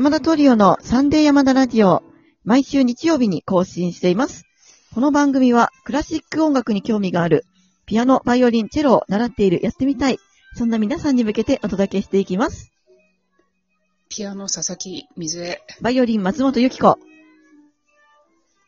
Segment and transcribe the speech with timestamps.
[0.00, 2.02] 山田トリオのサンデー山田ラジオ、
[2.42, 4.46] 毎週日曜日に更新しています。
[4.94, 7.44] この番組はクラシック音楽に興味がある、
[7.84, 10.18] ピアノ、バイオリン、チェロを習っている、やってみたい、
[10.56, 12.72] そんな皆さんに向けてお届けしていきます。
[14.08, 15.60] ピアノ佐々木水江。
[15.82, 16.98] バイオリン、松本由紀子。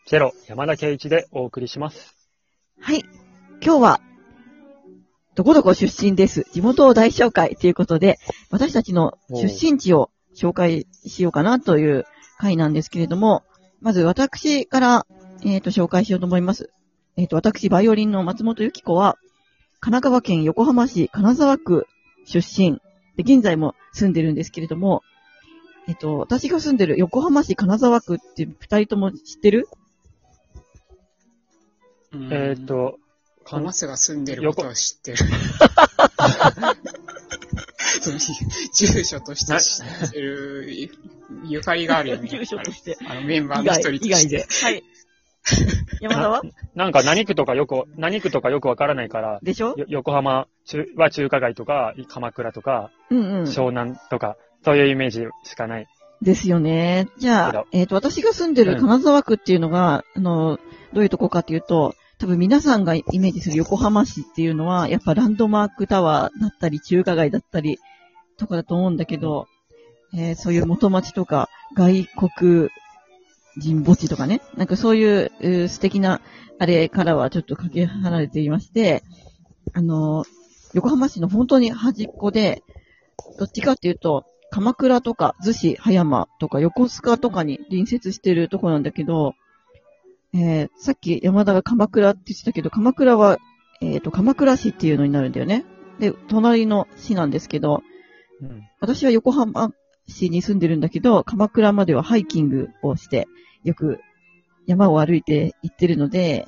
[0.04, 2.14] チェロ、山田圭一でお送りします。
[2.78, 3.06] はい。
[3.64, 4.00] 今日は、
[5.34, 6.44] どこどこ出身です。
[6.52, 8.18] 地元を大紹介ということで、
[8.50, 12.06] 私たちの出身地を紹介しようかなという
[12.38, 13.44] 回なんですけれども、
[13.80, 15.06] まず私から、
[15.44, 16.70] えっ、と、紹介しようと思います。
[17.16, 19.16] えっ、と、私、バイオリンの松本由紀子は、
[19.80, 21.86] 神奈川県横浜市金沢区
[22.24, 22.80] 出身
[23.16, 25.02] で、現在も住んでるんですけれども、
[25.88, 29.68] えっ、と、私が住んでる横浜市金沢区って二人とも知ってる？
[32.14, 32.98] えーっ、と、
[33.44, 35.18] かんマスが住んでることは知ってる。
[38.10, 40.90] 住所として知ってる、ゆ
[41.44, 42.28] ゆかりがあるよね。
[42.28, 42.96] 住所として。
[43.06, 44.46] あのメンバー以外、の一人と以外してで。。
[44.62, 44.82] はい。
[46.00, 46.42] 山田は？
[46.74, 49.74] なんか何区とかよく、何区とかよくわからないから、でしょ？
[49.76, 53.42] よ横浜中は中華街とか、鎌倉とか、うんうん。
[53.44, 55.86] 湘南とか、そういうイメージしかない。
[56.22, 57.08] ですよね。
[57.18, 60.60] じゃあ、えっ、と、私が住んでる金沢区っていうのが、あの、
[60.92, 67.78] どういうとこかっていうと、多分皆さんがイメージする横浜市っていうのは、やっぱランドマークタワーだったり、中華街だったり、
[68.38, 69.46] とかだと思うんだけど、
[70.14, 72.70] えーそういう元町とか、外国
[73.56, 75.30] 人墓地とかね、なんかそういう
[75.64, 76.20] う素敵な、
[76.58, 79.02] あれからはちょっとかけ離れていまして、
[79.72, 80.24] あの、
[80.74, 82.62] 横浜市の本当に端っこで、
[83.38, 89.34] どっちかっていうと、鎌倉とか、逗子、葉山とか、横須賀とかに隣接してるとこなんだけど、
[90.34, 93.38] えー、さっき山田が鎌倉って言ってたけど、鎌倉は、
[93.80, 95.64] えっ、と、鎌倉市っていうのになるんだよね。
[95.98, 97.82] で、隣の市なんですけど、
[98.42, 98.68] うん。
[98.80, 99.72] 私は横浜
[100.06, 103.28] 市に住んでるんだけど、鎌倉まではハイキングをして、
[103.64, 104.00] よく
[104.66, 106.46] 山を歩いて行ってるので、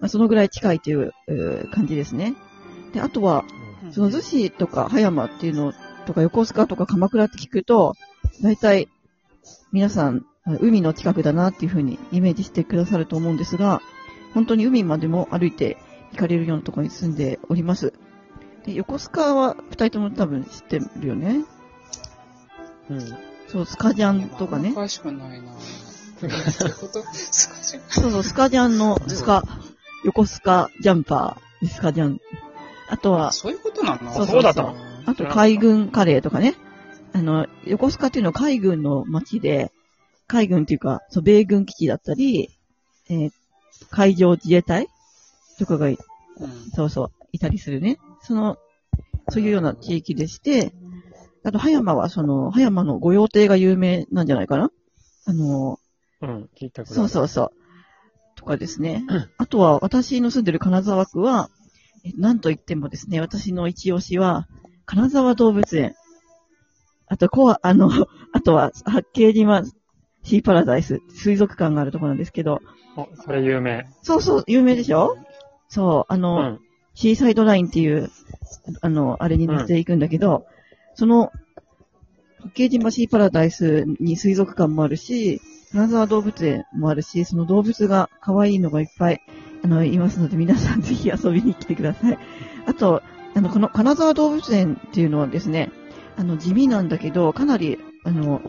[0.00, 1.12] まあ、そのぐらい近いという
[1.70, 2.34] 感じですね。
[2.92, 3.44] で、あとは、
[3.92, 5.72] その逗子とか葉山っていうの
[6.06, 7.94] とか横須賀とか鎌倉って聞くと、
[8.42, 8.88] 大体
[9.72, 13.82] 皆さんあ海の近くだなっていうふうにイメージしてくださると思うんですが、
[14.34, 15.76] 本当に海までも歩いて
[16.12, 17.92] 行かれるようなところに住んでおります。
[18.64, 21.44] で横須賀は二人とも多分知ってるよね？
[22.90, 23.00] うん。
[23.48, 24.72] そう、スカジャンとかね。
[24.76, 25.52] 詳しくないな
[26.20, 27.02] どういうこと？
[27.12, 29.42] スカジャンそうそう、スカジャンのスカ、
[30.04, 32.20] 横須賀ジャンパー、スカジャン。
[32.88, 34.12] あとは、そういうことなの？
[34.12, 34.74] そうそうだったの
[35.06, 36.54] あと海軍カレーとかね。
[37.14, 39.72] あの、横須賀っていうのは海軍の町で、
[40.26, 42.50] 海軍っていうか、そう、米軍基地だったり、
[43.08, 43.32] えー
[43.90, 44.88] 海上自衛隊
[45.56, 45.96] とかがい、
[46.38, 47.98] うんそうそう、いたりするね。
[48.20, 48.56] その、
[49.30, 50.72] そういうような地域でして、
[51.44, 54.70] あと、葉山は、その、葉山の御用邸が有名なんじゃないかな
[55.26, 55.78] あの、
[56.20, 56.48] うん。
[56.58, 57.50] 聞いたことあるそうそうそう。
[58.34, 59.04] とかですね。
[59.36, 61.48] あとは、私の住んでる金沢区は、
[62.04, 64.46] えなんといってもですね、私の一押しは、
[64.86, 65.94] 金沢動物園。
[67.06, 67.88] あと、コア、あの、
[68.32, 69.62] あとは、八景島
[70.22, 72.60] シーパラダイス、水族館があるところなんですけど、
[72.96, 73.88] お、それ有名。
[74.02, 75.16] そうそう、有名でしょ？
[75.68, 76.60] そう、あうの、ん。
[76.98, 78.10] シーサイドラインっていう、
[78.80, 80.46] あの、あれに乗っていくんだけど、
[80.94, 81.30] その、
[82.40, 89.20] 八景島シーパラダイスに水族館もあるし、金沢動物園もあるし、その動物が可愛いのがいっぱい、
[89.62, 92.18] あの、いますので、皆さんぜひ遊びに来てください。
[92.66, 93.00] あと、
[93.36, 95.70] あの、この金沢動物園っていうのはですね、
[96.16, 98.42] あの、地味なんだけど、かなり、あの、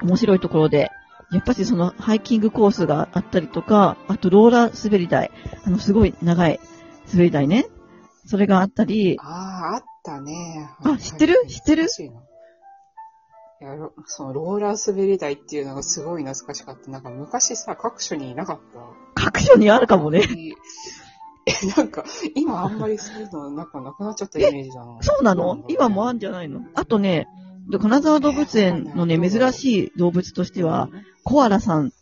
[0.00, 0.90] 面白いところで、
[1.30, 5.30] やっぱりそのハイキングコースがあったりとか、あとローラー滑り台、
[5.66, 6.58] あの、すごい長い
[7.12, 7.66] 滑り台ね。
[8.26, 10.68] それがあったり、ああ、あったね。
[10.84, 11.44] あ知ってる？
[11.48, 11.84] 知ってる？
[11.84, 16.90] いやろそのローラー滑り台っていうのがすごい懐かしかった。
[16.90, 18.60] なんか昔さ、各所になかっ
[19.14, 19.22] た。
[19.22, 20.22] 各所にあるかもね。
[21.46, 24.98] え、なんか、今あんまりそういうのなんかなくなっちゃったイメージだな。
[25.00, 25.64] そうなの？
[25.68, 26.60] 今もあるんじゃないの？
[26.74, 27.28] あとね、
[27.70, 30.88] 金沢動物園のね、珍しい動物としては、
[31.24, 31.92] コアラさん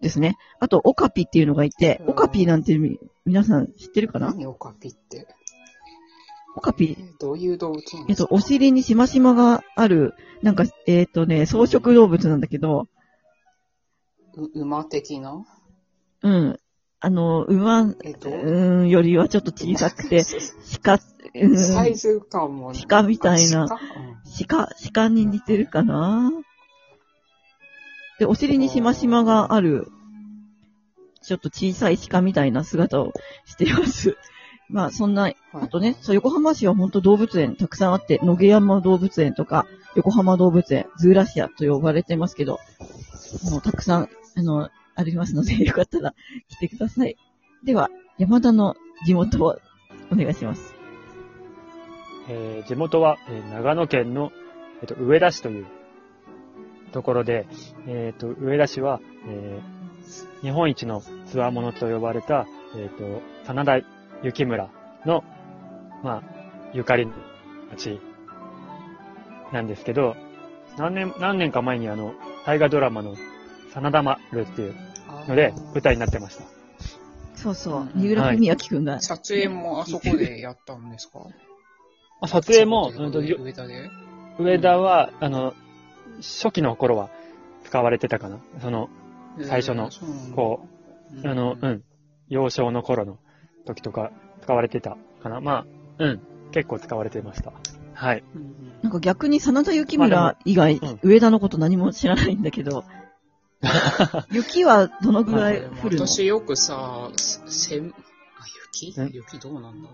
[0.00, 0.36] ですね。
[0.60, 4.28] あと、オカピっていうのがいて、オカピなんてみ皆さん知ってるかな？
[4.28, 5.26] 何オカピって？
[6.56, 6.96] オカピ。
[6.98, 12.88] え、どういう動物えっと、お尻にしましまがある、なんか、えっ、とね、草食動物なんだけど、
[14.36, 15.44] う馬的な？
[16.22, 16.60] うん。
[17.00, 20.24] あの、馬、えっと、うん、よりはちょっと小さくて、
[20.82, 20.98] 鹿、
[21.34, 22.72] うん、サイズ感も。
[22.88, 23.64] 鹿みたいな。
[23.64, 23.74] あ鹿？
[23.74, 24.16] うん。
[24.46, 26.30] 鹿、鹿に似てるかな？
[28.18, 29.88] で、お尻にしましまがある、
[31.22, 33.12] ちょっと小さい鹿みたいな姿を
[33.44, 34.16] しています。
[34.68, 42.58] まあ、そんな、はいあとね、そう、横浜市は本当動物園たくさんあって、野毛山動物園とか、横浜動物園、ズーラシアと呼ばれてますけど、
[43.50, 46.14] もうたくさん、あの、ありますので、 よかったら
[46.48, 47.16] 来てください。
[47.64, 49.58] では、山田の地元を
[50.10, 50.74] お願いします。
[52.28, 54.32] えー地元は、えー長野県の、
[54.80, 55.66] えっと上田市という
[56.92, 57.46] ところで、
[57.86, 59.76] えっと上田市は、えー
[60.42, 62.46] 日本一のつわものと呼ばれた、
[62.76, 63.22] えっと
[63.52, 63.80] 真田
[64.22, 64.70] 幸村
[65.04, 65.24] の、
[66.04, 66.22] まあ、
[66.72, 67.12] ゆかりの
[67.72, 67.98] 町
[69.52, 70.14] なんですけど、
[70.78, 73.16] 何年、何年か前にあの、大河ドラマの
[73.74, 74.74] 真田丸っていう
[75.26, 76.44] ので舞台になってました。
[77.34, 77.80] そうそう。
[77.80, 81.18] うん、三浦文明くんが、撮影もあそこでやったんですか？
[82.20, 83.90] あ撮影も、上田で。
[84.38, 85.54] 上田は、あの、
[86.18, 87.10] 初期の頃は
[87.64, 88.38] 使われてたかな？
[88.60, 88.88] その、
[89.42, 89.90] 最初の
[90.34, 90.66] こ
[91.24, 91.82] う、あの、うん、
[92.28, 93.18] 幼少の頃の
[93.66, 94.10] 時とか
[94.42, 95.40] 使われてたかな？
[95.40, 95.66] ま
[95.98, 96.20] あ、うん、
[96.52, 97.52] 結構使われてました。
[97.94, 98.24] はい。
[98.82, 102.84] なんか逆に真田幸村以外、うん上田のこと何も知らないんだけど、
[104.30, 106.06] 雪はどのぐらい降るの？
[106.06, 107.92] 私よくさ、せん、あ、
[108.74, 109.00] 雪？
[109.00, 109.88] ん雪どうなんだ？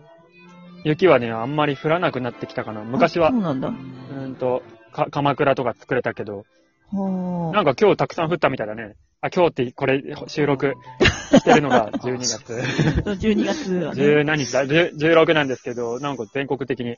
[0.84, 2.82] 雪はね、あんまり降らなくなってきたかな。
[2.82, 3.68] 昔はあそ、うなんだ。
[3.68, 4.62] うーんと、
[4.92, 6.44] か、鎌倉とか作れたけど、
[6.92, 8.94] はあなんか今日たくさん降ったみたいだね。
[9.20, 10.74] あ、今日ってこれ収録
[11.32, 12.52] してるのが12月。
[13.26, 14.02] 12月はね。
[14.02, 16.96] 10何日だ ?10 16なんですけど、なんか全国的に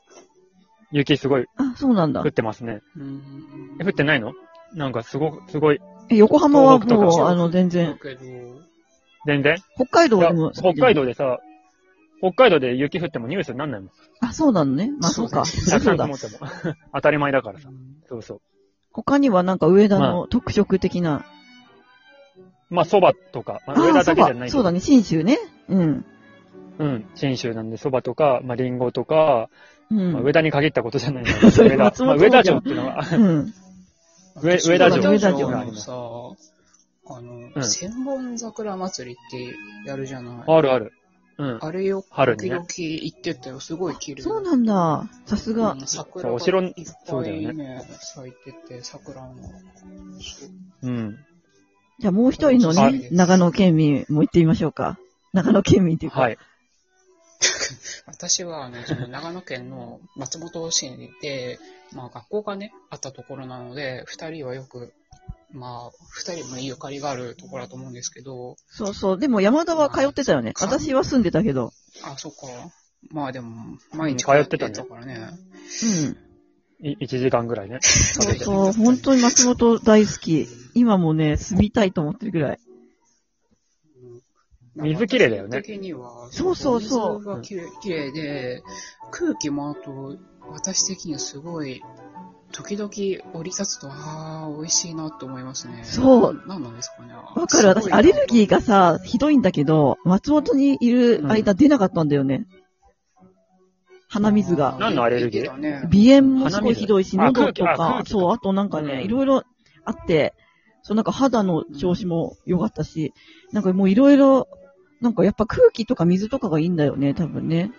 [0.91, 2.27] 雪すごいあ、そうなんだ降。
[2.29, 2.81] ってますね。
[2.97, 3.21] うん
[3.79, 4.33] え降ってないの？
[4.73, 7.97] なんかすごく、すごい、え横浜はもう、あの、全然、
[9.25, 9.55] 全然？
[9.75, 10.51] 北海道でも。
[10.51, 11.39] 北海道でさ、
[12.33, 13.89] 北海道で雪降ってもニュースになんないもん。
[14.21, 14.91] あ、そうなのね。
[14.99, 15.45] まあそうか。
[15.45, 16.09] そうだたくさん積。
[16.09, 16.75] もっても。
[16.93, 17.69] 当たり前だからさ。
[18.09, 18.41] そうそう。
[18.91, 21.25] 他にはなんか上田まの特色的な？
[22.69, 24.79] まあ、蕎麦とか、まあ、上田そだけじゃないそうだね。
[24.79, 25.37] 信州ね。
[25.69, 26.05] うん。
[26.79, 27.05] うん。
[27.13, 29.49] 信州なんで蕎麦とか、まあ、リンゴとか、
[29.91, 30.13] うん。
[30.13, 33.53] まあ、上田に限ったことじゃないんだけど、 それ上田、まあ、上田城っていうのは、うん。
[34.41, 35.93] 上上田城上田城があのさ、
[37.07, 40.43] あの、うん千本桜祭りってやるじゃない。
[40.47, 40.91] あるある。
[41.37, 41.59] うん。
[41.61, 43.59] あれよ、春にね時々行ってたよ。
[43.59, 44.23] すごい綺麗。
[44.23, 45.09] そうなんだ。
[45.25, 45.75] さすがう。
[45.75, 49.35] ん桜がそうお城いっぱいそうだよね、咲いてて、桜の。
[49.35, 50.49] そう
[50.83, 51.17] うん。
[51.99, 54.97] じゃあもう一人のねはい、長野県民も行ってみましょうか。
[55.33, 56.21] 長野県民っていうか。
[56.21, 56.37] はい。
[58.07, 60.89] 私は、ね、その長野県の松本市
[61.21, 61.59] で、
[61.93, 64.93] まあ学校がね、あったところなので、二人はよく、
[65.51, 69.19] まあ、二人もゆかりがあるところだと思うんですけど、そうそう。
[69.19, 70.53] でも山田は通ってたよね。
[70.53, 71.71] か私は住んでたけど。
[72.03, 72.47] あ、そっか。
[73.09, 75.29] まあでも、毎日通ってたねからね。
[76.81, 76.87] うん。
[76.87, 77.79] い1時間ぐらいね。
[77.81, 78.73] そうそう。
[78.73, 80.47] 本当に松本大好き。
[80.73, 82.59] 今もね、住みたいと思ってるぐらい。
[84.75, 88.61] 水きれいだよね私的には、そうそうそう水がきれいきれいで、
[89.09, 90.17] 空気もあと、
[90.51, 91.81] 私的にはすごい、
[92.51, 92.89] 時々
[93.33, 95.81] 降り立つと、ああ、美味しいなと思いますね。
[95.83, 96.43] そう。
[96.47, 97.13] 何なんですかね。
[97.13, 97.67] わかる。
[97.67, 102.47] 私、アレルギーがさ、ひどいんだけど、松本にいる間出なかったんだよね。
[104.07, 104.77] 鼻水が。
[104.79, 105.49] 何のアレルギー？
[105.49, 109.43] 鼻炎もすごいひどいし、喉とかそう、あとなんかね、うんいろいろ
[109.83, 110.33] あって、
[110.83, 113.13] そう、なんか肌の調子も良かったし、
[113.51, 114.47] なんかもういろいろ、
[115.01, 117.71] なんかやっぱ空気とか水とかがいいんだよね、多分ね。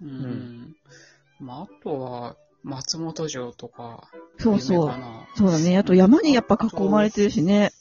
[0.00, 0.08] うん。
[0.08, 0.76] ん
[1.40, 4.08] まあ、あとは、松本城とか、
[4.38, 4.94] そうそう
[5.34, 5.78] そうだね。
[5.78, 7.72] あと山にやっぱ囲まれてるしね。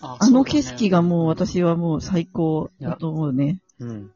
[0.00, 3.60] ああの景色がもう私私はもう最高だと思うね。
[3.80, 4.12] うん。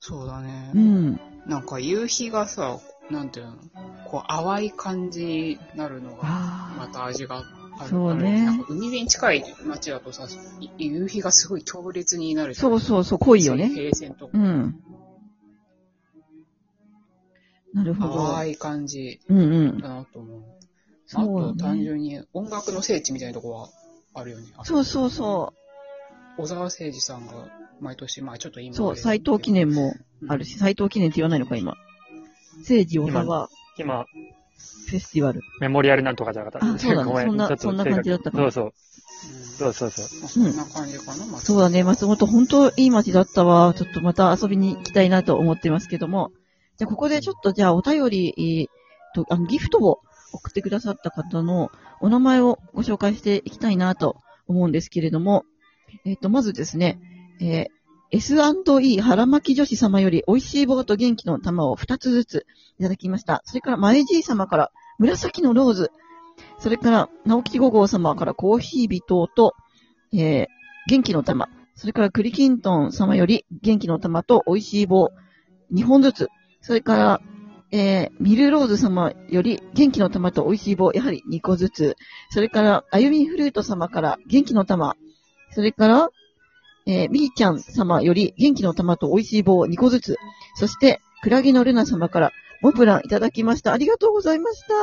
[0.00, 0.72] そうだね。
[0.74, 1.20] うん。
[1.46, 2.78] なんか夕日がさ、
[3.10, 3.56] なんていうの、
[4.06, 7.90] こう淡い感じになるのが、まあた味がある。
[7.90, 10.26] そうねなんか海辺に近い街だとさ、
[10.60, 13.68] い夕日がすごい強烈になるそうそうそう、濃いよね。
[13.68, 14.38] 平線とか。
[14.38, 14.80] うん。
[17.74, 18.32] なるほど。
[18.32, 19.78] 淡い感じうんうん。
[19.78, 20.42] だなと思う。
[21.06, 23.68] そうあとね単純に音楽の聖地みたいなとこは
[24.14, 24.46] あるよね。
[24.64, 25.52] そうそうそ
[26.36, 27.32] 小沢誠二さんが
[27.80, 28.62] 毎年、まあちょっとう。
[28.62, 29.94] 今そう、斎藤記念も
[30.28, 31.76] あるし、斎藤記念って言わないのか、今。
[32.58, 33.48] 政治小沢
[33.78, 35.40] 今、フェスティバル。
[35.60, 36.74] メモリアルなんとかじゃなかった。
[36.74, 38.64] あそうだねそんなそんな感じだったかなそうそう。
[38.64, 38.72] うん
[39.58, 40.20] そうそうそう。
[40.20, 43.74] まあそんな感じかな、まあそうだね、松本、本当いい街だったわ。
[43.74, 46.30] ちょっとまた遊びに行きたいなと思ってますけども。
[46.78, 48.66] じゃあ、ここでちょっと、じゃあ、お便り、えー
[49.14, 50.00] と、あの、ギフトを
[50.32, 51.70] 送ってくださった方の
[52.00, 54.16] お名前をご紹介していきたいなと
[54.46, 55.44] 思うんですけれども、
[56.04, 56.98] えっ、と、まずですね、
[57.40, 57.78] えー
[58.10, 62.46] S&E 腹巻き女子様より美味しい棒と元気の玉を2つずつ
[62.78, 63.42] いただきました。
[63.44, 65.92] それから、前じい様から紫のローズ。
[66.58, 69.54] それから、直木五号様からコーヒー微糖と、
[70.14, 70.46] えー
[70.88, 71.50] 元気の玉。
[71.74, 75.10] それから、クリキントン様より元気の玉と美味しい棒
[75.74, 76.28] 2本ずつ。
[76.68, 77.20] それから、
[77.70, 81.96] えー、ミルローズ様より元気の玉と美味しい棒、やはり2個ずつ。
[82.28, 84.94] それから、あゆみフルート様から元気の玉。
[85.52, 86.10] それから、
[86.84, 90.16] えー、みーちゃん様より元気の玉と美味しい棒2個ずつ。
[90.56, 93.72] そして、クラゲのルナ様からモンブランいただきました。
[93.72, 94.74] ありがとうございました。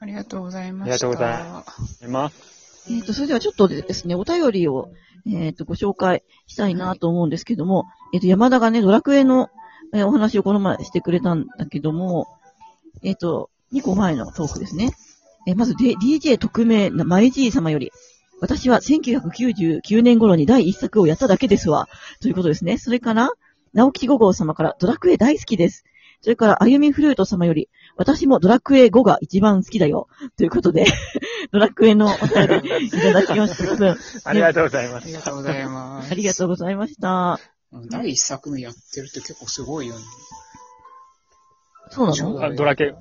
[0.00, 0.92] ありがとうございました。
[0.94, 2.90] ありがとうございます。
[2.90, 4.88] えっ、と、それではちょっとですね、お便りを、
[5.30, 9.50] えっ、と、ご紹介したいなと思うんですけども、えっ、と、山田がね、ドラクエの、
[9.94, 12.26] えーお話をこの前してくれたんだけども、
[13.02, 14.90] えっ、と、2個前のトークですね。
[15.46, 17.92] えーまず、D、DJ 特命なマイジー様より、
[18.40, 21.88] 私は1999年頃に第一作をやっただけですわ。
[22.20, 22.78] ということですね。
[22.78, 23.30] それから、
[23.74, 25.84] 直木5号様からドラクエ大好きです。
[26.20, 30.08] それから、あゆみフルート様より、私もドラクエ5が一番好きだよ。
[30.36, 30.84] ということで、
[31.52, 33.96] ドラクエのお便りいただきました。
[34.28, 35.04] ありがとうございます。
[35.04, 36.10] ありがとうございます。
[36.10, 37.57] ありがとうございました。
[37.90, 40.04] 第一作目やってるって結構すごいよね。
[41.90, 42.44] そうなの？
[42.44, 42.94] あドラケ。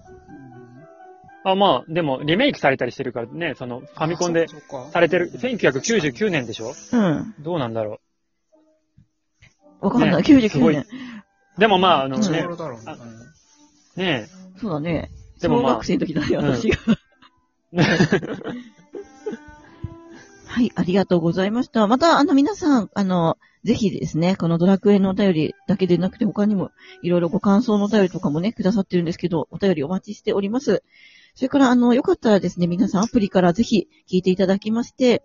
[1.45, 6.73] あ、まあ、でも、リメイクされたりしてるからね、その、ファミコンでそうかされてる、1999年でしょ？
[6.91, 7.35] うん。
[7.39, 8.01] どうなんだろ
[9.79, 10.15] わかんない。
[10.17, 10.83] ねす99ごい年。
[10.83, 11.59] う。
[11.59, 12.97] でもまあ、あのね、頃だろうねあ
[13.99, 14.27] ね
[14.59, 15.09] そうだね。
[15.39, 16.77] でもまあ小学生の時だよ、うん私が。
[20.47, 21.85] はい、ありがとうございました。
[21.87, 26.71] また、あの、皆さん、あの、ぜひですね、このドラクエのお便りだけでなくて、他にも
[27.01, 30.83] いろいろご感想のお便りとかもね、くださってるんですけど、お便りお待ちしております。
[31.35, 35.21] それから、あの、よかったらですね、皆さんアプリからぜひ聞いていただきまして、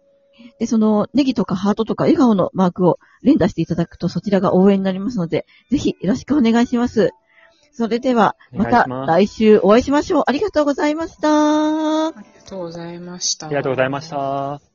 [0.58, 7.11] で、その、ネギとかハートとか笑顔のマークを連打していただくと、そちらが応援になりますので、ぜひよろしくお願いします。
[7.70, 10.25] それでは、おまた来週お会いしましょう。
[10.26, 12.08] ありがとうございました。
[12.08, 13.46] ありがとうございました。
[13.46, 14.71] ありがとうございました。